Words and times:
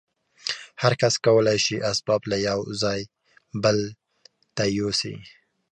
هر 0.81 0.93
کس 1.01 1.13
کولای 1.25 1.59
شي 1.65 1.75
اسباب 1.91 2.21
له 2.31 2.37
یوه 2.47 2.65
ځای 2.81 3.01
بل 3.63 3.77
ته 4.55 4.63
یوسي 4.79 5.15